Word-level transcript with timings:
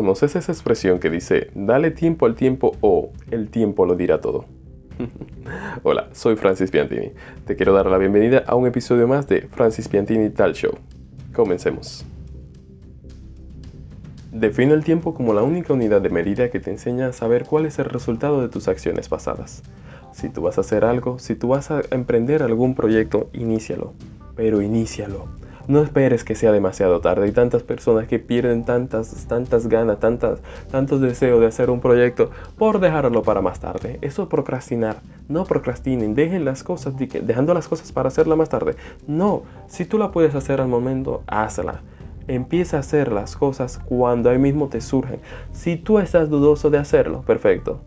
¿Conoces 0.00 0.34
esa 0.34 0.50
expresión 0.50 0.98
que 0.98 1.10
dice, 1.10 1.50
dale 1.54 1.90
tiempo 1.90 2.24
al 2.24 2.34
tiempo 2.34 2.74
o 2.80 3.12
el 3.30 3.50
tiempo 3.50 3.84
lo 3.84 3.96
dirá 3.96 4.18
todo? 4.18 4.46
Hola, 5.82 6.08
soy 6.12 6.36
Francis 6.36 6.70
Piantini. 6.70 7.12
Te 7.44 7.54
quiero 7.54 7.74
dar 7.74 7.84
la 7.84 7.98
bienvenida 7.98 8.42
a 8.46 8.54
un 8.54 8.66
episodio 8.66 9.06
más 9.06 9.28
de 9.28 9.42
Francis 9.42 9.88
Piantini 9.88 10.30
Tal 10.30 10.54
Show. 10.54 10.72
Comencemos. 11.34 12.06
Define 14.32 14.72
el 14.72 14.84
tiempo 14.84 15.12
como 15.12 15.34
la 15.34 15.42
única 15.42 15.74
unidad 15.74 16.00
de 16.00 16.08
medida 16.08 16.48
que 16.48 16.60
te 16.60 16.70
enseña 16.70 17.08
a 17.08 17.12
saber 17.12 17.44
cuál 17.44 17.66
es 17.66 17.78
el 17.78 17.84
resultado 17.84 18.40
de 18.40 18.48
tus 18.48 18.68
acciones 18.68 19.10
pasadas. 19.10 19.62
Si 20.14 20.30
tú 20.30 20.40
vas 20.40 20.56
a 20.56 20.62
hacer 20.62 20.86
algo, 20.86 21.18
si 21.18 21.34
tú 21.34 21.48
vas 21.48 21.70
a 21.70 21.82
emprender 21.90 22.42
algún 22.42 22.74
proyecto, 22.74 23.28
inícialo. 23.34 23.92
Pero 24.34 24.62
inícialo. 24.62 25.26
No 25.70 25.82
esperes 25.82 26.24
que 26.24 26.34
sea 26.34 26.50
demasiado 26.50 27.00
tarde. 27.00 27.26
Hay 27.26 27.30
tantas 27.30 27.62
personas 27.62 28.08
que 28.08 28.18
pierden 28.18 28.64
tantas, 28.64 29.28
tantas 29.28 29.68
ganas, 29.68 30.00
tantas, 30.00 30.40
tantos 30.68 31.00
deseos 31.00 31.38
de 31.38 31.46
hacer 31.46 31.70
un 31.70 31.78
proyecto 31.78 32.32
por 32.58 32.80
dejarlo 32.80 33.22
para 33.22 33.40
más 33.40 33.60
tarde. 33.60 33.96
Eso 34.02 34.24
es 34.24 34.28
procrastinar. 34.28 34.96
No 35.28 35.44
procrastinen. 35.44 36.16
Dejen 36.16 36.44
las 36.44 36.64
cosas, 36.64 36.94
dejando 36.98 37.54
las 37.54 37.68
cosas 37.68 37.92
para 37.92 38.08
hacerla 38.08 38.34
más 38.34 38.48
tarde. 38.48 38.74
No. 39.06 39.44
Si 39.68 39.84
tú 39.84 39.96
la 39.96 40.10
puedes 40.10 40.34
hacer 40.34 40.60
al 40.60 40.66
momento, 40.66 41.22
hazla. 41.28 41.82
Empieza 42.26 42.78
a 42.78 42.80
hacer 42.80 43.12
las 43.12 43.36
cosas 43.36 43.78
cuando 43.78 44.28
ahí 44.28 44.38
mismo 44.38 44.66
te 44.66 44.80
surgen. 44.80 45.20
Si 45.52 45.76
tú 45.76 46.00
estás 46.00 46.30
dudoso 46.30 46.70
de 46.70 46.78
hacerlo, 46.78 47.22
perfecto. 47.22 47.80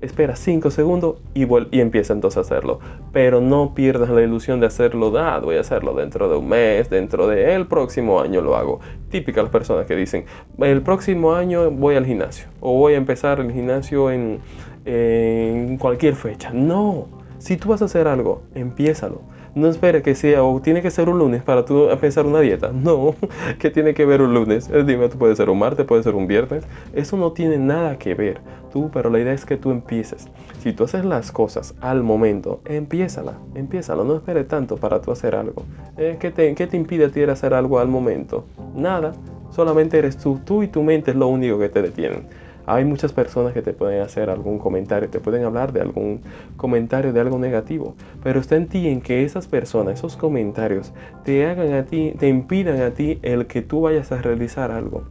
Espera 0.00 0.36
5 0.36 0.70
segundos 0.70 1.16
y, 1.34 1.46
y 1.70 1.80
empieza 1.80 2.12
entonces 2.12 2.38
a 2.38 2.40
hacerlo. 2.42 2.78
Pero 3.12 3.40
no 3.40 3.74
pierdas 3.74 4.10
la 4.10 4.22
ilusión 4.22 4.60
de 4.60 4.66
hacerlo. 4.66 5.12
Ah, 5.18 5.40
voy 5.42 5.56
a 5.56 5.60
hacerlo 5.60 5.94
dentro 5.94 6.28
de 6.28 6.36
un 6.36 6.48
mes, 6.48 6.88
dentro 6.88 7.26
del 7.26 7.38
el 7.38 7.66
próximo 7.66 8.20
año 8.20 8.40
lo 8.40 8.56
hago. 8.56 8.80
Típicas 9.10 9.44
las 9.44 9.52
personas 9.52 9.86
que 9.86 9.96
dicen, 9.96 10.24
el 10.58 10.82
próximo 10.82 11.34
año 11.34 11.70
voy 11.70 11.96
al 11.96 12.06
gimnasio. 12.06 12.48
O 12.60 12.78
voy 12.78 12.94
a 12.94 12.96
empezar 12.96 13.40
el 13.40 13.52
gimnasio 13.52 14.10
en, 14.10 14.40
en 14.84 15.76
cualquier 15.78 16.14
fecha. 16.14 16.50
No, 16.52 17.08
si 17.38 17.56
tú 17.56 17.70
vas 17.70 17.82
a 17.82 17.86
hacer 17.86 18.06
algo, 18.06 18.42
empiézalo 18.54 19.37
no 19.58 19.68
espere 19.68 20.02
que 20.02 20.14
sea 20.14 20.42
o 20.42 20.60
tiene 20.60 20.82
que 20.82 20.90
ser 20.90 21.08
un 21.08 21.18
lunes 21.18 21.42
para 21.42 21.64
tú 21.64 21.90
empezar 21.90 22.26
una 22.26 22.40
dieta. 22.40 22.72
No, 22.78 23.14
que 23.58 23.70
tiene 23.70 23.92
que 23.92 24.06
ver 24.06 24.22
un 24.22 24.32
lunes. 24.32 24.70
Dime, 24.86 25.08
puede 25.08 25.36
ser 25.36 25.50
un 25.50 25.58
martes, 25.58 25.84
puede 25.84 26.02
ser 26.02 26.14
un 26.14 26.26
viernes. 26.26 26.64
Eso 26.94 27.16
no 27.16 27.32
tiene 27.32 27.58
nada 27.58 27.98
que 27.98 28.14
ver. 28.14 28.40
Tú, 28.72 28.90
pero 28.92 29.10
la 29.10 29.18
idea 29.18 29.32
es 29.32 29.44
que 29.44 29.56
tú 29.56 29.70
empieces. 29.70 30.28
Si 30.60 30.72
tú 30.72 30.84
haces 30.84 31.04
las 31.04 31.32
cosas 31.32 31.74
al 31.80 32.02
momento, 32.02 32.60
empiézala, 32.64 33.34
empiézala. 33.54 34.04
No 34.04 34.16
espere 34.16 34.44
tanto 34.44 34.76
para 34.76 35.00
tú 35.00 35.10
hacer 35.10 35.34
algo. 35.34 35.64
Eh, 35.96 36.16
¿qué, 36.18 36.30
te, 36.30 36.54
¿Qué 36.54 36.66
te 36.66 36.76
impide 36.76 37.06
a 37.06 37.08
ti 37.10 37.22
hacer 37.22 37.52
algo 37.52 37.78
al 37.78 37.88
momento? 37.88 38.44
Nada. 38.74 39.12
Solamente 39.50 39.98
eres 39.98 40.16
tú. 40.16 40.40
Tú 40.44 40.62
y 40.62 40.68
tu 40.68 40.82
mente 40.82 41.10
es 41.10 41.16
lo 41.16 41.28
único 41.28 41.58
que 41.58 41.68
te 41.68 41.82
detienen. 41.82 42.26
Hay 42.70 42.84
muchas 42.84 43.14
personas 43.14 43.54
que 43.54 43.62
te 43.62 43.72
pueden 43.72 44.02
hacer 44.02 44.28
algún 44.28 44.58
comentario, 44.58 45.08
te 45.08 45.20
pueden 45.20 45.42
hablar 45.42 45.72
de 45.72 45.80
algún 45.80 46.20
comentario 46.58 47.14
de 47.14 47.20
algo 47.20 47.38
negativo, 47.38 47.94
pero 48.22 48.40
está 48.40 48.56
en 48.56 48.68
ti 48.68 48.88
en 48.88 49.00
que 49.00 49.24
esas 49.24 49.46
personas, 49.46 49.94
esos 49.94 50.18
comentarios, 50.18 50.92
te 51.24 51.46
hagan 51.46 51.72
a 51.72 51.86
ti, 51.86 52.12
te 52.18 52.28
impidan 52.28 52.82
a 52.82 52.90
ti 52.90 53.20
el 53.22 53.46
que 53.46 53.62
tú 53.62 53.80
vayas 53.80 54.12
a 54.12 54.20
realizar 54.20 54.70
algo. 54.70 55.04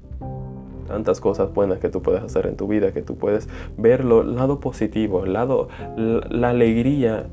Tantas 0.88 1.20
cosas 1.20 1.52
buenas 1.52 1.80
que 1.80 1.90
tú 1.90 2.04
puedes 2.04 2.22
hacer 2.22 2.46
en 2.46 2.58
tu 2.58 2.68
vida, 2.68 2.92
que 2.92 3.02
tú 3.02 3.18
puedes 3.18 3.50
ver 3.76 4.02
el 4.02 4.36
lado 4.36 4.60
positivo, 4.60 5.26
el 5.26 5.34
lado, 5.34 5.68
la 5.98 6.52
alegría, 6.52 7.26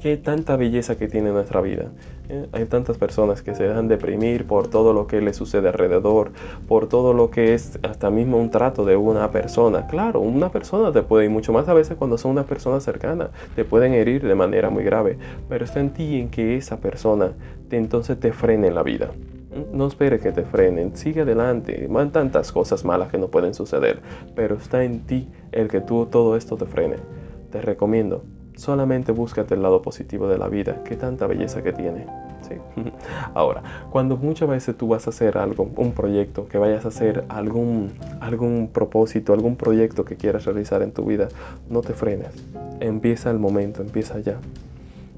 qué 0.00 0.16
tanta 0.16 0.56
belleza 0.56 0.96
que 0.96 1.08
tiene 1.08 1.30
nuestra 1.30 1.60
vida. 1.60 1.86
Eh, 2.28 2.48
hay 2.52 2.64
tantas 2.66 2.98
personas 2.98 3.42
que 3.42 3.54
se 3.54 3.64
dejan 3.64 3.88
deprimir 3.88 4.46
por 4.46 4.68
todo 4.68 4.92
lo 4.92 5.06
que 5.06 5.20
les 5.20 5.36
sucede 5.36 5.68
alrededor, 5.68 6.32
por 6.66 6.88
todo 6.88 7.14
lo 7.14 7.30
que 7.30 7.54
es 7.54 7.78
hasta 7.82 8.10
mismo 8.10 8.38
un 8.38 8.50
trato 8.50 8.84
de 8.84 8.96
una 8.96 9.30
persona. 9.30 9.86
Claro, 9.86 10.20
una 10.20 10.50
persona 10.50 10.92
te 10.92 11.02
puede, 11.02 11.26
y 11.26 11.28
mucho 11.28 11.52
más 11.52 11.68
a 11.68 11.74
veces 11.74 11.96
cuando 11.96 12.18
son 12.18 12.32
una 12.32 12.44
persona 12.44 12.80
cercana, 12.80 13.30
te 13.54 13.64
pueden 13.64 13.94
herir 13.94 14.22
de 14.22 14.34
manera 14.34 14.70
muy 14.70 14.84
grave, 14.84 15.18
pero 15.48 15.64
está 15.64 15.80
en 15.80 15.90
ti 15.90 16.20
en 16.20 16.28
que 16.28 16.56
esa 16.56 16.78
persona 16.78 17.32
te, 17.68 17.76
entonces 17.76 18.18
te 18.18 18.32
frene 18.32 18.68
en 18.68 18.74
la 18.74 18.82
vida. 18.82 19.10
No 19.72 19.86
espere 19.86 20.18
que 20.18 20.32
te 20.32 20.42
frenen, 20.42 20.94
sigue 20.96 21.22
adelante. 21.22 21.88
Hay 21.90 22.08
tantas 22.08 22.52
cosas 22.52 22.84
malas 22.84 23.10
que 23.10 23.16
no 23.16 23.28
pueden 23.28 23.54
suceder, 23.54 24.00
pero 24.34 24.56
está 24.56 24.84
en 24.84 25.06
ti 25.06 25.28
el 25.52 25.68
que 25.68 25.80
tú 25.80 26.06
todo 26.06 26.36
esto 26.36 26.56
te 26.56 26.66
frene. 26.66 26.96
Te 27.50 27.62
recomiendo 27.62 28.22
Solamente 28.56 29.12
búscate 29.12 29.54
el 29.54 29.62
lado 29.62 29.82
positivo 29.82 30.28
de 30.28 30.38
la 30.38 30.48
vida, 30.48 30.82
que 30.82 30.96
tanta 30.96 31.26
belleza 31.26 31.62
que 31.62 31.72
tiene. 31.72 32.06
Ahora, 33.34 33.62
cuando 33.90 34.16
muchas 34.16 34.48
veces 34.48 34.76
tú 34.76 34.88
vas 34.88 35.06
a 35.06 35.10
hacer 35.10 35.38
algo, 35.38 35.68
un 35.76 35.92
proyecto, 35.92 36.48
que 36.48 36.58
vayas 36.58 36.84
a 36.84 36.88
hacer 36.88 37.24
algún, 37.28 37.92
algún 38.20 38.68
propósito, 38.72 39.32
algún 39.32 39.56
proyecto 39.56 40.04
que 40.04 40.16
quieras 40.16 40.44
realizar 40.44 40.82
en 40.82 40.92
tu 40.92 41.04
vida, 41.04 41.28
no 41.68 41.80
te 41.80 41.94
frenes. 41.94 42.30
Empieza 42.80 43.30
el 43.30 43.38
momento, 43.38 43.82
empieza 43.82 44.18
ya. 44.20 44.38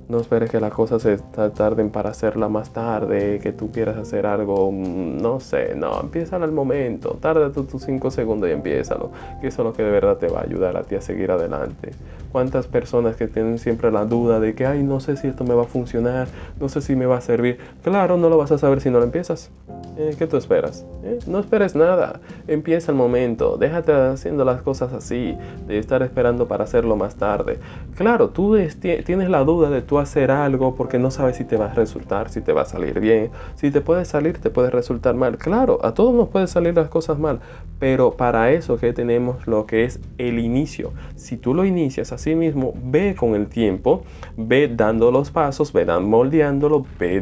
No 0.09 0.21
esperes 0.21 0.51
que 0.51 0.59
las 0.59 0.73
cosas 0.73 1.03
se 1.03 1.19
tarden 1.55 1.91
para 1.91 2.11
hacerla 2.11 2.49
más 2.49 2.73
tarde, 2.73 3.39
que 3.43 3.53
tú 3.53 3.71
quieras 3.71 3.99
hacer 3.99 4.25
algo, 4.25 4.73
mm, 4.73 5.19
no 5.19 5.39
sé, 5.39 5.75
no, 5.75 6.01
empieza 6.01 6.37
al 6.37 6.51
momento, 6.51 7.19
tarda 7.21 7.53
tus 7.53 7.83
5 7.83 8.11
segundos 8.11 8.49
y 8.49 8.53
empiézalo, 8.53 9.11
que 9.41 9.49
eso 9.49 9.63
es 9.63 9.67
lo 9.67 9.75
que 9.75 9.83
de 9.83 9.91
verdad 9.91 10.17
te 10.17 10.29
va 10.29 10.41
a 10.41 10.45
ayudar 10.45 10.79
a 10.79 10.85
ti 10.85 10.95
a 10.95 11.03
seguir 11.03 11.31
adelante. 11.31 11.93
¿Cuántas 12.33 12.67
personas 12.67 13.17
que 13.17 13.29
tienen 13.29 13.59
siempre 13.59 13.93
la 13.93 14.07
duda 14.07 14.41
de 14.41 14.55
que, 14.55 14.67
ay, 14.67 14.83
no 14.83 15.01
sé 15.01 15.17
si 15.17 15.29
esto 15.29 15.45
me 15.45 15.55
va 15.55 15.63
a 15.63 15.67
funcionar, 15.67 16.29
no 16.59 16.71
sé 16.71 16.81
si 16.81 16.97
me 16.97 17.05
va 17.05 17.19
a 17.19 17.21
servir? 17.21 17.59
Claro, 17.83 18.17
no 18.17 18.31
lo 18.31 18.39
vas 18.39 18.51
a 18.51 18.59
saber 18.59 18.81
si 18.81 18.91
no 18.91 18.99
lo 18.99 19.05
empiezas. 19.05 19.51
Eh, 19.99 20.15
¿Qué 20.17 20.29
tú 20.29 20.37
esperas? 20.37 20.87
Eh, 21.03 21.19
no 21.27 21.41
esperes 21.41 21.75
nada, 21.75 22.21
empieza 22.47 22.93
el 22.93 22.97
momento, 22.97 23.57
déjate 23.57 23.91
haciendo 23.93 24.45
las 24.45 24.63
cosas 24.63 24.93
así, 24.93 25.37
de 25.67 25.79
estar 25.79 26.05
esperando 26.05 26.47
para 26.47 26.63
hacerlo 26.63 26.95
más 26.95 27.17
tarde. 27.17 27.59
Claro, 27.97 28.29
tú 28.29 28.57
tienes 28.81 29.29
la 29.29 29.43
duda 29.43 29.71
de 29.71 29.83
tu 29.83 29.99
hacer 29.99 30.31
algo 30.31 30.77
porque 30.77 31.01
no 31.01 31.11
sabes 31.11 31.35
si 31.35 31.45
te 31.45 31.57
va 31.57 31.73
a 31.73 31.75
resultar, 31.75 32.29
si 32.29 32.41
te 32.41 32.53
va 32.53 32.63
a 32.63 32.65
salir 32.65 33.01
bien, 33.01 33.33
si 33.57 33.73
te 33.73 33.81
puede 33.81 34.05
salir, 34.05 34.39
te 34.39 34.51
puede 34.51 34.71
resultar 34.71 35.17
mal. 35.17 35.37
Claro, 35.37 35.81
a 35.83 35.95
todos 35.95 36.15
nos 36.15 36.29
pueden 36.29 36.47
salir 36.47 36.77
las 36.77 36.89
cosas 36.89 37.19
mal, 37.19 37.41
pero 37.81 38.13
para 38.13 38.53
eso 38.53 38.79
que 38.79 38.93
tenemos 38.93 39.49
lo 39.49 39.67
que 39.67 39.83
es 39.83 39.99
el 40.17 40.39
inicio. 40.39 40.93
Si 41.17 41.37
tú 41.37 41.55
lo 41.55 41.65
inicias 41.65 42.13
así 42.13 42.37
mismo, 42.37 42.73
ve 42.85 43.17
con 43.19 43.35
el 43.35 43.49
tiempo, 43.49 44.05
ve 44.37 44.73
dando 44.73 45.11
los 45.11 45.33
pasos, 45.33 45.73
ve 45.73 45.85
moldeándolo, 45.87 46.87
ve 47.01 47.21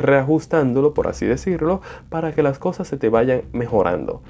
reajustándolo, 0.00 0.94
por 0.94 1.08
así 1.08 1.26
decirlo, 1.26 1.81
para 2.08 2.32
que 2.32 2.42
las 2.42 2.58
cosas 2.58 2.88
se 2.88 2.96
te 2.96 3.08
vayan 3.08 3.42
mejorando. 3.52 4.22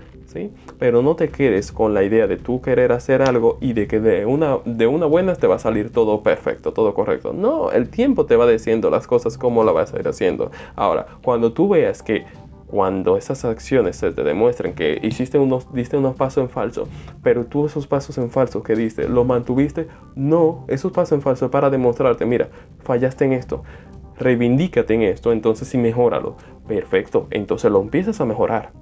Pero 0.78 1.02
no 1.02 1.16
te 1.16 1.28
quedes 1.28 1.72
con 1.72 1.94
la 1.94 2.02
idea 2.02 2.26
de 2.26 2.36
tú 2.36 2.60
querer 2.60 2.92
hacer 2.92 3.22
algo 3.22 3.58
y 3.60 3.72
de 3.72 3.86
que 3.86 4.00
de 4.00 4.26
una, 4.26 4.58
de 4.64 4.86
una 4.86 5.06
buena 5.06 5.34
te 5.34 5.46
va 5.46 5.56
a 5.56 5.58
salir 5.58 5.90
todo 5.90 6.22
perfecto, 6.22 6.72
todo 6.72 6.94
correcto. 6.94 7.32
No, 7.32 7.70
el 7.70 7.88
tiempo 7.88 8.26
te 8.26 8.36
va 8.36 8.46
diciendo 8.46 8.90
las 8.90 9.06
cosas 9.06 9.36
como 9.36 9.64
la 9.64 9.72
vas 9.72 9.92
a 9.92 9.98
ir 9.98 10.08
haciendo. 10.08 10.50
Ahora, 10.74 11.06
cuando 11.22 11.52
tú 11.52 11.68
veas 11.68 12.02
que 12.02 12.24
cuando 12.66 13.18
esas 13.18 13.44
acciones 13.44 13.96
se 13.96 14.12
te 14.12 14.24
demuestren 14.24 14.72
que 14.72 14.98
hiciste 15.02 15.38
unos, 15.38 15.70
diste 15.74 15.98
unos 15.98 16.16
pasos 16.16 16.44
en 16.44 16.48
falso, 16.48 16.88
pero 17.22 17.44
tú 17.44 17.66
esos 17.66 17.86
pasos 17.86 18.16
en 18.16 18.30
falso 18.30 18.62
que 18.62 18.74
diste, 18.74 19.10
¿los 19.10 19.26
mantuviste? 19.26 19.88
No, 20.14 20.64
esos 20.68 20.90
pasos 20.90 21.12
en 21.12 21.20
falso 21.20 21.50
para 21.50 21.68
demostrarte, 21.68 22.24
mira, 22.24 22.48
fallaste 22.82 23.26
en 23.26 23.34
esto, 23.34 23.62
reivindícate 24.18 24.94
en 24.94 25.02
esto, 25.02 25.32
entonces 25.32 25.68
sí 25.68 25.78
mejóralo. 25.78 26.36
Perfecto, 26.66 27.26
entonces 27.30 27.70
lo 27.70 27.80
empiezas 27.80 28.20
a 28.20 28.24
mejorar. 28.24 28.72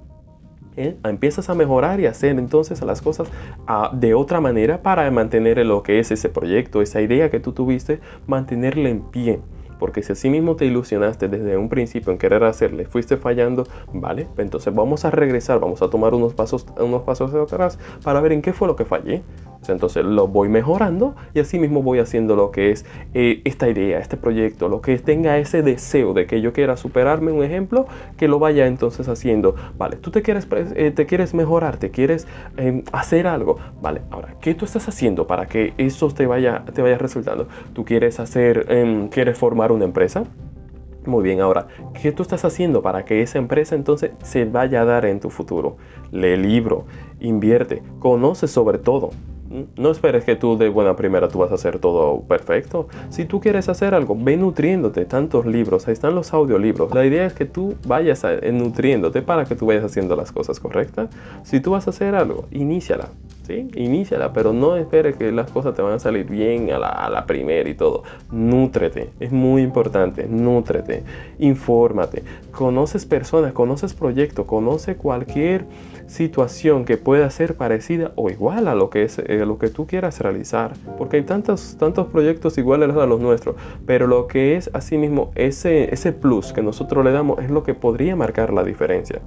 ¿eh? 0.76 0.96
empiezas 1.04 1.50
a 1.50 1.54
mejorar 1.54 2.00
y 2.00 2.06
hacer 2.06 2.38
entonces 2.38 2.82
las 2.82 3.02
cosas 3.02 3.28
ah, 3.66 3.90
de 3.92 4.14
otra 4.14 4.40
manera 4.40 4.82
para 4.82 5.10
mantener 5.10 5.64
lo 5.66 5.82
que 5.82 5.98
es 5.98 6.10
ese 6.10 6.28
proyecto, 6.28 6.82
esa 6.82 7.00
idea 7.00 7.30
que 7.30 7.40
tú 7.40 7.52
tuviste, 7.52 8.00
mantenerla 8.26 8.88
en 8.88 9.02
pie. 9.02 9.40
Porque 9.78 10.02
si 10.02 10.12
así 10.12 10.28
mismo 10.28 10.56
te 10.56 10.66
ilusionaste 10.66 11.28
desde 11.28 11.56
un 11.56 11.70
principio 11.70 12.12
en 12.12 12.18
querer 12.18 12.44
hacerle, 12.44 12.84
fuiste 12.84 13.16
fallando, 13.16 13.66
vale, 13.94 14.28
entonces 14.36 14.74
vamos 14.74 15.06
a 15.06 15.10
regresar, 15.10 15.58
vamos 15.58 15.80
a 15.80 15.88
tomar 15.88 16.12
unos 16.12 16.34
pasos, 16.34 16.66
unos 16.78 17.02
pasos 17.02 17.34
atrás 17.34 17.78
para 18.04 18.20
ver 18.20 18.32
en 18.32 18.42
qué 18.42 18.52
fue 18.52 18.68
lo 18.68 18.76
que 18.76 18.84
fallé. 18.84 19.22
Entonces 19.68 20.04
lo 20.04 20.26
voy 20.26 20.48
mejorando 20.48 21.14
y 21.34 21.40
así 21.40 21.58
mismo 21.58 21.82
voy 21.82 21.98
haciendo 21.98 22.34
lo 22.34 22.50
que 22.50 22.70
es 22.70 22.86
eh, 23.14 23.42
esta 23.44 23.68
idea, 23.68 23.98
este 23.98 24.16
proyecto, 24.16 24.68
lo 24.68 24.80
que 24.80 24.98
tenga 24.98 25.38
ese 25.38 25.62
deseo 25.62 26.14
de 26.14 26.26
que 26.26 26.40
yo 26.40 26.52
quiera 26.52 26.76
superarme, 26.76 27.32
un 27.32 27.44
ejemplo, 27.44 27.86
que 28.16 28.28
lo 28.28 28.38
vaya 28.38 28.66
entonces 28.66 29.08
haciendo. 29.08 29.54
Vale, 29.78 29.96
tú 29.96 30.10
te 30.10 30.22
quieres, 30.22 30.46
eh, 30.74 30.90
te 30.90 31.06
quieres 31.06 31.34
mejorar, 31.34 31.76
te 31.76 31.90
quieres 31.90 32.26
em, 32.56 32.82
hacer 32.92 33.26
algo. 33.26 33.58
Vale, 33.80 34.02
ahora, 34.10 34.34
¿qué 34.40 34.54
tú 34.54 34.64
estás 34.64 34.88
haciendo 34.88 35.26
para 35.26 35.46
que 35.46 35.74
eso 35.76 36.08
te 36.08 36.26
vaya, 36.26 36.64
te 36.72 36.82
vaya 36.82 36.98
resultando? 36.98 37.46
¿Tú 37.74 37.84
quieres 37.84 38.18
hacer, 38.18 38.66
em, 38.68 39.08
quieres 39.08 39.36
formar 39.38 39.72
una 39.72 39.84
empresa? 39.84 40.24
Muy 41.06 41.22
bien, 41.22 41.40
ahora, 41.40 41.66
¿qué 42.00 42.12
tú 42.12 42.22
estás 42.22 42.44
haciendo 42.44 42.82
para 42.82 43.04
que 43.04 43.22
esa 43.22 43.38
empresa 43.38 43.74
entonces 43.74 44.10
se 44.22 44.44
vaya 44.44 44.82
a 44.82 44.84
dar 44.84 45.06
en 45.06 45.18
tu 45.18 45.30
futuro? 45.30 45.76
Lee 46.12 46.36
libro, 46.36 46.84
invierte, 47.20 47.82
conoce 48.00 48.46
sobre 48.46 48.78
todo. 48.78 49.10
No 49.76 49.90
esperes 49.90 50.24
que 50.24 50.36
tú 50.36 50.56
de 50.56 50.68
buena 50.68 50.94
primera 50.94 51.28
tú 51.28 51.38
vas 51.40 51.50
a 51.50 51.54
hacer 51.54 51.80
todo 51.80 52.20
perfecto. 52.22 52.88
Si 53.08 53.24
tú 53.24 53.40
quieres 53.40 53.68
hacer 53.68 53.94
algo, 53.94 54.16
ve 54.16 54.36
nutriéndote. 54.36 55.04
Tantos 55.06 55.44
libros, 55.44 55.88
ahí 55.88 55.92
están 55.92 56.14
los 56.14 56.32
audiolibros. 56.32 56.94
La 56.94 57.04
idea 57.04 57.26
es 57.26 57.32
que 57.32 57.46
tú 57.46 57.74
vayas 57.84 58.24
nutriéndote 58.52 59.22
para 59.22 59.44
que 59.44 59.56
tú 59.56 59.66
vayas 59.66 59.84
haciendo 59.84 60.14
las 60.14 60.30
cosas 60.30 60.60
correctas. 60.60 61.10
Si 61.42 61.60
tú 61.60 61.72
vas 61.72 61.88
a 61.88 61.90
hacer 61.90 62.14
algo, 62.14 62.46
iníciala. 62.52 63.08
¿Sí? 63.50 63.68
Iníciala, 63.74 64.32
pero 64.32 64.52
no 64.52 64.76
esperes 64.76 65.16
que 65.16 65.32
las 65.32 65.50
cosas 65.50 65.74
te 65.74 65.82
van 65.82 65.94
a 65.94 65.98
salir 65.98 66.26
bien 66.26 66.70
a 66.70 66.78
la, 66.78 67.24
primera 67.26 67.68
y 67.68 67.74
todo. 67.74 68.02
Nútrete, 68.30 69.10
es 69.20 69.32
muy 69.32 69.62
importante. 69.62 70.26
Nútrete, 70.28 71.02
infórmate. 71.38 72.22
Conoces 72.52 73.06
personas, 73.06 73.52
conoces 73.52 73.94
proyectos, 73.94 74.46
conoce 74.46 74.96
cualquier 74.96 75.64
situación 76.06 76.84
que 76.84 76.96
pueda 76.96 77.30
ser 77.30 77.56
parecida 77.56 78.12
o 78.16 78.30
igual 78.30 78.66
a 78.66 78.74
lo 78.74 78.90
que 78.90 79.04
es 79.04 79.20
eh, 79.20 79.44
lo 79.46 79.58
que 79.58 79.68
tú 79.68 79.86
quieras 79.86 80.18
realizar 80.18 80.72
porque 80.98 81.18
hay 81.18 81.22
tantos 81.22 81.76
tantos 81.78 82.08
proyectos 82.08 82.58
iguales 82.58 82.90
a 82.96 83.06
los 83.06 83.20
nuestros 83.20 83.54
pero 83.86 84.08
lo 84.08 84.26
que 84.26 84.56
es 84.56 84.70
asimismo 84.74 85.30
ese 85.36 85.94
ese 85.94 86.10
plus 86.10 86.52
que 86.52 86.62
nosotros 86.62 87.04
le 87.04 87.12
damos 87.12 87.38
es 87.38 87.48
lo 87.48 87.62
que 87.62 87.74
podría 87.74 88.16
marcar 88.16 88.52
la 88.52 88.64
diferencia 88.64 89.20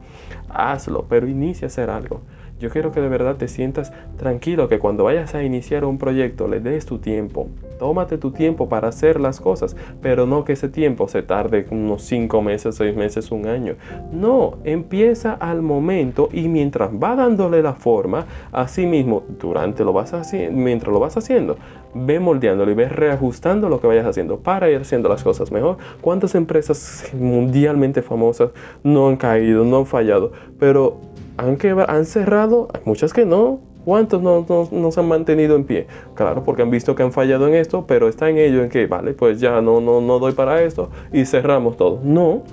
hazlo 0.49 1.05
pero 1.07 1.25
inicia 1.25 1.67
a 1.67 1.69
hacer 1.69 1.89
algo 1.89 2.19
yo 2.63 2.69
quiero 2.69 2.93
que 2.93 3.01
de 3.01 3.09
verdad 3.09 3.35
te 3.35 3.49
sientas 3.49 3.91
tranquilo, 4.15 4.69
que 4.69 4.79
cuando 4.79 5.03
vayas 5.03 5.35
a 5.35 5.43
iniciar 5.43 5.83
un 5.83 5.97
proyecto 5.97 6.47
le 6.47 6.61
des 6.61 6.85
tu 6.85 6.97
tiempo. 6.97 7.49
Tómate 7.77 8.17
tu 8.17 8.31
tiempo 8.31 8.69
para 8.69 8.87
hacer 8.87 9.19
las 9.19 9.41
cosas, 9.41 9.75
pero 10.01 10.25
no 10.25 10.45
que 10.45 10.53
ese 10.53 10.69
tiempo 10.69 11.09
se 11.09 11.23
tarde 11.23 11.65
unos 11.71 12.03
5 12.03 12.41
meses, 12.41 12.75
6 12.75 12.95
meses, 12.95 13.31
un 13.31 13.47
año. 13.47 13.75
No, 14.13 14.59
empieza 14.63 15.33
al 15.33 15.61
momento 15.61 16.29
y 16.31 16.47
mientras 16.47 16.89
va 16.91 17.17
dándole 17.17 17.61
la 17.61 17.73
forma, 17.73 18.27
así 18.53 18.85
mismo, 18.85 19.23
durante 19.41 19.83
lo 19.83 19.91
vas 19.91 20.13
haciendo, 20.13 20.57
mientras 20.57 20.93
lo 20.93 21.01
vas 21.01 21.17
haciendo, 21.17 21.57
ve 21.93 22.21
moldeándolo 22.21 22.71
y 22.71 22.75
ve 22.75 22.87
reajustando 22.87 23.67
lo 23.67 23.81
que 23.81 23.87
vayas 23.87 24.05
haciendo 24.05 24.39
para 24.39 24.69
ir 24.69 24.77
haciendo 24.77 25.09
las 25.09 25.21
cosas 25.21 25.51
mejor. 25.51 25.79
¿Cuántas 25.99 26.33
empresas 26.35 27.11
mundialmente 27.13 28.01
famosas 28.01 28.51
no 28.83 29.09
han 29.09 29.17
caído, 29.17 29.65
no 29.65 29.79
han 29.79 29.85
fallado? 29.85 30.31
Pero 30.57 31.01
han, 31.37 31.57
han 31.87 32.05
cerrado, 32.05 32.67
hay 32.73 32.81
muchas 32.85 33.13
que 33.13 33.25
no. 33.25 33.59
¿Cuántos 33.85 34.21
no, 34.21 34.45
no, 34.71 34.91
se 34.91 34.99
han 35.01 35.09
mantenido 35.09 35.57
en 35.57 35.65
pie? 35.65 35.87
Claro, 36.15 36.45
porque 36.45 36.61
han 36.61 36.71
visto 36.71 36.95
que 36.95 37.03
han 37.03 37.11
fallado 37.11 37.49
en 37.49 37.53
esto, 37.53 37.85
pero 37.85 38.07
está 38.07 38.29
en 38.29 38.37
ello 38.37 38.63
en 38.63 38.69
que, 38.69 38.87
vale, 38.87 39.13
pues 39.13 39.41
ya 39.41 39.59
no, 39.59 39.81
no, 39.81 39.99
no 39.99 40.19
doy 40.19 40.31
para 40.31 40.63
esto 40.63 40.89
y 41.11 41.25
cerramos 41.25 41.75
todo. 41.75 41.99
No, 42.01 42.43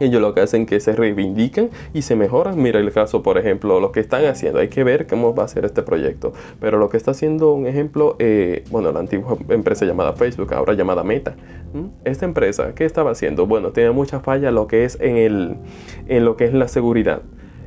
ellos 0.00 0.22
lo 0.22 0.32
que 0.34 0.40
hacen 0.40 0.62
es 0.62 0.68
que 0.68 0.80
se 0.80 0.92
reivindican 0.92 1.68
y 1.92 2.02
se 2.02 2.16
mejoran. 2.16 2.60
Mira 2.60 2.80
el 2.80 2.90
caso, 2.90 3.22
por 3.22 3.36
ejemplo, 3.36 3.80
lo 3.80 3.92
que 3.92 4.00
están 4.00 4.24
haciendo. 4.24 4.58
Hay 4.58 4.68
que 4.68 4.82
ver 4.82 5.06
cómo 5.06 5.34
va 5.34 5.44
a 5.44 5.48
ser 5.48 5.66
este 5.66 5.82
proyecto. 5.82 6.32
Pero 6.58 6.78
lo 6.78 6.88
que 6.88 6.96
está 6.96 7.10
haciendo 7.10 7.52
un 7.52 7.66
ejemplo, 7.66 8.16
eh, 8.18 8.64
bueno, 8.70 8.92
la 8.92 9.00
antigua 9.00 9.36
empresa 9.50 9.84
llamada 9.84 10.14
Facebook, 10.14 10.54
ahora 10.54 10.72
llamada 10.72 11.04
Meta. 11.04 11.36
Esta 12.04 12.24
empresa, 12.24 12.74
¿qué 12.74 12.86
estaba 12.86 13.10
haciendo? 13.10 13.46
Bueno, 13.46 13.70
tenía 13.70 13.92
mucha 13.92 14.20
falla 14.20 14.50
lo 14.50 14.66
que 14.66 14.84
es 14.84 14.98
en, 15.00 15.16
el, 15.18 15.56
en 16.08 16.24
lo 16.24 16.36
que 16.36 16.46
es 16.46 16.54
la 16.54 16.66
seguridad 16.66 17.20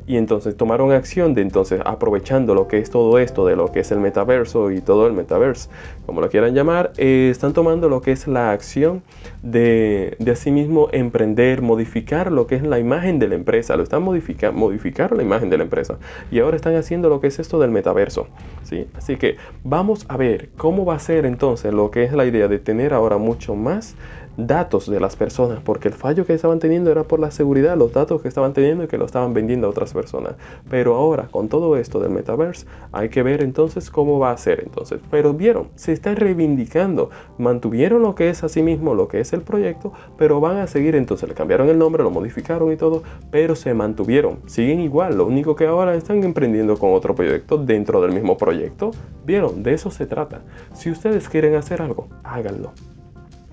y 0.06 0.18
entonces 0.18 0.56
tomaron 0.58 0.92
acción 0.92 1.34
de 1.34 1.42
entonces 1.42 1.82
aprovechando 1.86 2.56
lo 2.56 2.68
que 2.68 2.78
es 2.80 2.90
todo 2.90 3.20
esto 3.20 3.46
de 3.46 3.56
lo 3.56 3.72
que 3.72 3.82
es 3.82 3.92
el 3.92 4.00
metaverso 4.00 4.72
y 4.72 4.82
todo 4.82 5.08
el 5.08 5.14
metaverso 5.14 5.70
como 6.06 6.22
lo 6.22 6.30
quieran 6.30 6.54
llamar 6.54 6.92
eh, 6.98 7.30
están 7.32 7.54
tomando 7.54 7.90
lo 7.90 8.02
que 8.02 8.12
es 8.12 8.28
la 8.28 8.52
acción 8.52 9.02
de, 9.42 10.16
de 10.20 10.32
asimismo 10.32 10.90
emprender 10.92 11.62
modificar 11.62 12.32
lo 12.32 12.48
que 12.48 12.56
es 12.56 12.64
la 12.64 12.80
imagen 12.80 13.20
de 13.20 13.28
la 13.28 13.36
empresa 13.36 13.76
lo 13.78 13.84
están 13.84 14.04
modificando 14.04 14.60
modificar 14.60 15.16
la 15.16 15.24
imagen 15.24 15.50
de 15.50 15.58
la 15.58 15.64
empresa 15.64 15.98
y 16.32 16.40
ahora 16.40 16.56
están 16.56 16.76
haciendo 16.76 17.10
lo 17.10 17.22
que 17.22 17.28
es 17.28 17.40
esto 17.40 17.60
del 17.60 17.72
metaverso 17.72 18.28
¿sí? 18.64 18.88
así 18.96 19.18
que 19.18 19.38
vamos 19.64 20.06
a 20.10 20.18
ver 20.18 20.50
cómo 20.58 20.86
va 20.86 20.96
a 20.96 21.00
ser 21.00 21.26
entonces 21.26 21.74
lo 21.74 21.92
que 21.92 22.04
es 22.04 22.14
la 22.14 22.26
idea 22.26 22.48
de 22.48 22.60
tener 22.60 22.94
ahora 22.94 23.18
mucho 23.18 23.56
más 23.56 23.96
datos 24.38 24.90
de 24.90 25.00
las 25.00 25.16
personas, 25.16 25.60
porque 25.64 25.88
el 25.88 25.94
fallo 25.94 26.26
que 26.26 26.34
estaban 26.34 26.60
teniendo 26.60 26.92
era 26.92 27.04
por 27.04 27.20
la 27.20 27.32
seguridad, 27.32 27.78
los 27.78 27.94
datos 27.94 28.22
que 28.22 28.28
estaban 28.28 28.54
teniendo 28.54 28.84
y 28.84 28.88
que 28.88 28.98
lo 28.98 29.06
estaban 29.06 29.34
vendiendo 29.34 29.68
a 29.68 29.70
otras 29.70 29.94
personas. 29.94 30.36
Pero 30.70 30.96
ahora, 30.96 31.28
con 31.30 31.50
todo 31.50 31.78
esto 31.78 32.00
del 32.00 32.12
metaverse, 32.12 32.66
hay 32.92 33.10
que 33.10 33.24
ver 33.24 33.42
entonces 33.44 33.90
cómo 33.90 34.20
va 34.20 34.32
a 34.32 34.38
ser 34.38 34.62
entonces. 34.62 35.00
Pero 35.12 35.34
vieron, 35.34 35.70
se 35.76 35.94
están 35.94 36.16
reivindicando, 36.16 37.10
mantuvieron 37.38 38.02
lo 38.02 38.16
que 38.16 38.30
es 38.30 38.44
así 38.44 38.62
mismo, 38.62 38.96
lo 38.96 39.08
que 39.08 39.20
es 39.20 39.34
el 39.34 39.42
proyecto, 39.42 39.94
pero 40.18 40.40
van 40.40 40.58
a 40.58 40.68
seguir 40.68 40.96
entonces, 40.96 41.30
le 41.30 41.36
cambiaron 41.36 41.70
el 41.70 41.78
nombre, 41.78 42.04
lo 42.04 42.12
modificaron 42.12 42.72
y 42.72 42.76
todo, 42.76 43.04
pero 43.32 43.56
se 43.56 43.74
mantuvieron, 43.74 44.40
siguen 44.46 44.80
igual, 44.80 45.18
lo 45.18 45.26
único 45.26 45.56
que 45.56 45.68
ahora 45.68 45.96
están 45.96 46.24
emprendiendo 46.24 46.78
con 46.78 46.94
otro 46.94 47.16
proyecto 47.16 47.58
dentro 47.58 48.02
del 48.02 48.12
mismo 48.12 48.38
proyecto. 48.38 48.92
Vieron, 49.26 49.64
de 49.64 49.74
eso 49.74 49.92
se 49.92 50.06
trata. 50.06 50.42
Si 50.74 50.90
ustedes 50.92 51.30
quieren 51.30 51.56
hacer 51.56 51.82
algo, 51.82 52.08
háganlo 52.24 52.74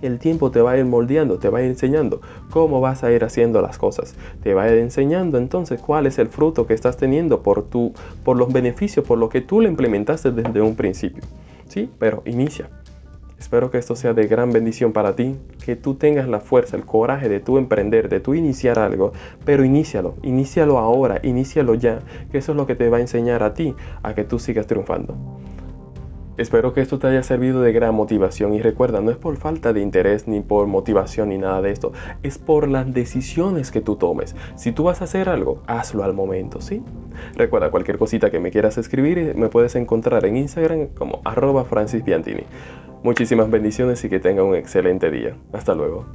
el 0.03 0.19
tiempo 0.19 0.51
te 0.51 0.61
va 0.61 0.73
a 0.73 0.79
ir 0.79 0.85
moldeando, 0.85 1.39
te 1.39 1.49
va 1.49 1.59
a 1.59 1.63
ir 1.63 1.69
enseñando 1.69 2.21
cómo 2.51 2.81
vas 2.81 3.05
a 3.05 3.13
ir 3.13 3.25
haciendo 3.25 3.61
las 3.61 3.79
cosas. 3.79 4.15
Te 4.43 4.55
va 4.55 4.65
a 4.65 4.73
ir 4.73 4.79
enseñando 4.79 5.39
entonces 5.39 5.81
cuál 5.81 6.07
es 6.07 6.19
el 6.19 6.29
fruto 6.29 6.67
que 6.67 6.75
estás 6.75 6.97
teniendo 6.97 7.43
por, 7.43 7.65
tu, 7.65 7.93
por 8.25 8.37
los 8.37 8.53
beneficios, 8.53 9.07
por 9.07 9.19
lo 9.19 9.29
que 9.29 9.41
tú 9.41 9.61
le 9.61 9.69
implementaste 9.69 10.31
desde 10.31 10.61
un 10.61 10.77
principio. 10.77 11.23
Sí, 11.69 11.89
pero 11.99 12.23
inicia. 12.25 12.69
Espero 13.41 13.71
que 13.71 13.79
esto 13.79 13.97
sea 13.97 14.13
de 14.13 14.27
gran 14.27 14.53
bendición 14.53 14.93
para 14.93 15.17
ti, 15.17 15.35
que 15.65 15.75
tú 15.75 15.95
tengas 15.95 16.29
la 16.29 16.41
fuerza, 16.41 16.77
el 16.77 16.85
coraje 16.85 17.31
de 17.31 17.41
tú 17.41 17.57
emprender, 17.57 18.11
de 18.11 18.21
tú 18.21 18.35
iniciar 18.35 18.79
algo, 18.79 19.15
pero 19.47 19.65
inícialo, 19.65 20.15
inícialo 20.23 20.79
ahora, 20.79 21.21
inícialo 21.23 21.75
ya, 21.75 22.01
que 22.31 22.37
eso 22.39 22.53
es 22.53 22.57
lo 22.57 22.67
que 22.67 22.75
te 22.75 22.91
va 22.91 22.99
a 22.99 23.01
enseñar 23.01 23.43
a 23.43 23.55
ti 23.55 23.75
a 24.03 24.15
que 24.15 24.25
tú 24.25 24.39
sigas 24.39 24.67
triunfando. 24.67 25.17
Espero 26.41 26.73
que 26.73 26.81
esto 26.81 26.99
te 26.99 27.07
haya 27.07 27.23
servido 27.23 27.61
de 27.61 27.71
gran 27.71 27.95
motivación 27.95 28.55
y 28.55 28.63
recuerda, 28.63 29.03
no 29.03 29.11
es 29.11 29.19
por 29.19 29.37
falta 29.37 29.75
de 29.75 29.83
interés 29.83 30.27
ni 30.27 30.41
por 30.41 30.67
motivación 30.69 31.29
ni 31.29 31.37
nada 31.37 31.61
de 31.61 31.71
esto, 31.71 31.93
es 32.23 32.39
por 32.39 32.67
las 32.67 32.95
decisiones 32.95 33.71
que 33.71 33.83
tú 33.83 33.97
tomes. 33.97 34.35
Si 34.55 34.73
tú 34.73 34.85
vas 34.85 35.03
a 35.03 35.05
hacer 35.05 35.29
algo, 35.29 35.63
hazlo 35.67 36.03
al 36.03 36.15
momento, 36.15 36.63
¿sí? 36.63 36.83
Recuerda, 37.37 37.71
cualquier 37.71 37.99
cosita 37.99 38.31
que 38.31 38.41
me 38.41 38.51
quieras 38.51 38.79
escribir, 38.79 39.35
me 39.37 39.51
puedes 39.51 39.77
encontrar 39.77 40.25
en 40.25 40.39
Instagram 40.39 40.87
como 40.95 41.21
arroba 41.27 41.67
Muchísimas 43.03 43.51
bendiciones 43.51 44.03
y 44.03 44.09
que 44.09 44.19
tenga 44.19 44.43
un 44.43 44.55
excelente 44.55 45.11
día. 45.11 45.37
Hasta 45.53 45.75
luego. 45.75 46.07